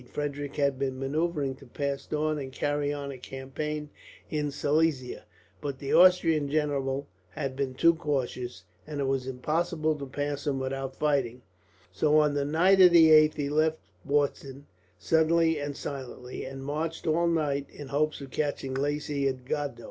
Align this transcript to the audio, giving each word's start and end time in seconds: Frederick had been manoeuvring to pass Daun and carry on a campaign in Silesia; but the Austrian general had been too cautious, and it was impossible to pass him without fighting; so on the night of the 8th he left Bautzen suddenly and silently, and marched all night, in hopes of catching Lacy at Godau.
Frederick 0.11 0.55
had 0.55 0.79
been 0.79 0.97
manoeuvring 0.97 1.53
to 1.53 1.67
pass 1.67 2.07
Daun 2.07 2.39
and 2.39 2.51
carry 2.51 2.91
on 2.91 3.11
a 3.11 3.19
campaign 3.19 3.91
in 4.31 4.49
Silesia; 4.49 5.25
but 5.61 5.77
the 5.77 5.93
Austrian 5.93 6.49
general 6.49 7.07
had 7.29 7.55
been 7.55 7.75
too 7.75 7.93
cautious, 7.93 8.63
and 8.87 8.99
it 8.99 9.03
was 9.03 9.27
impossible 9.27 9.93
to 9.93 10.07
pass 10.07 10.47
him 10.47 10.59
without 10.59 10.95
fighting; 10.95 11.43
so 11.91 12.17
on 12.17 12.33
the 12.33 12.45
night 12.45 12.81
of 12.81 12.89
the 12.91 13.11
8th 13.11 13.35
he 13.35 13.47
left 13.49 13.77
Bautzen 14.03 14.65
suddenly 14.97 15.59
and 15.59 15.77
silently, 15.77 16.45
and 16.45 16.65
marched 16.65 17.05
all 17.05 17.27
night, 17.27 17.67
in 17.71 17.89
hopes 17.89 18.21
of 18.21 18.31
catching 18.31 18.73
Lacy 18.73 19.27
at 19.27 19.45
Godau. 19.45 19.77